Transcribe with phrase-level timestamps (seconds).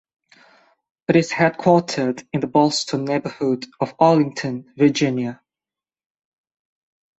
[1.09, 5.43] It is headquartered in the Ballston neighborhood of Arlington, Virginia.